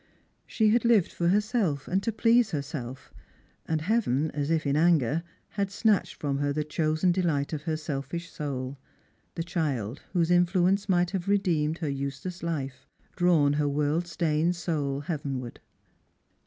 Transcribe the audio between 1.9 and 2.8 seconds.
to please 290 Strangers